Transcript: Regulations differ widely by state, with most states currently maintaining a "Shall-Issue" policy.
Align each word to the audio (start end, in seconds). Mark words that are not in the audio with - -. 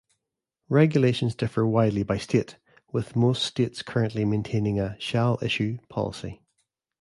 Regulations 0.69 1.35
differ 1.35 1.63
widely 1.63 2.01
by 2.01 2.17
state, 2.17 2.57
with 2.91 3.15
most 3.15 3.43
states 3.43 3.83
currently 3.83 4.25
maintaining 4.25 4.79
a 4.79 4.99
"Shall-Issue" 4.99 5.77
policy. 5.89 6.41